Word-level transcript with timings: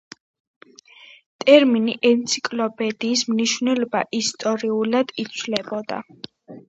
ტერმინი 1.43 1.93
„ენციკლოპედიის“ 2.11 3.23
მნიშვნელობა 3.35 4.03
ისტორიულად 4.21 5.15
იცვლებოდა. 5.25 6.01